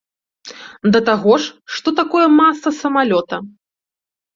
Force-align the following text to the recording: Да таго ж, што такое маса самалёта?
Да 0.95 1.01
таго 1.11 1.37
ж, 1.45 1.53
што 1.75 1.95
такое 2.03 2.27
маса 2.41 2.77
самалёта? 2.83 3.35